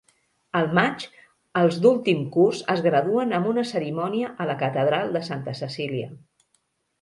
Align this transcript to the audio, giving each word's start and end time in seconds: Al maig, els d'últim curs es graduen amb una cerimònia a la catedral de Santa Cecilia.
Al 0.59 0.69
maig, 0.77 1.03
els 1.59 1.77
d'últim 1.83 2.23
curs 2.35 2.61
es 2.75 2.81
graduen 2.85 3.35
amb 3.41 3.51
una 3.51 3.65
cerimònia 3.73 4.33
a 4.39 4.49
la 4.53 4.57
catedral 4.63 5.15
de 5.19 5.23
Santa 5.29 5.55
Cecilia. 5.63 6.11